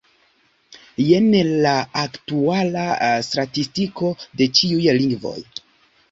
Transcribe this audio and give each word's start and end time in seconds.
Jen 1.07 1.25
la 1.65 1.73
aktuala 2.03 2.85
statistiko 3.27 4.09
de 4.41 4.47
ĉiuj 4.61 4.87
lingvoj. 5.01 5.35